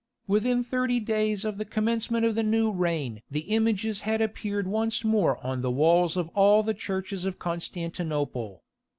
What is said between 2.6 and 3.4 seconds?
reign